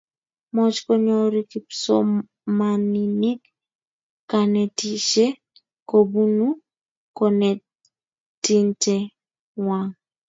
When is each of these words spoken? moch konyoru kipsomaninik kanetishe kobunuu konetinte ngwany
moch 0.55 0.79
konyoru 0.87 1.39
kipsomaninik 1.51 3.41
kanetishe 4.29 5.25
kobunuu 5.89 6.61
konetinte 7.17 8.95
ngwany 9.59 9.93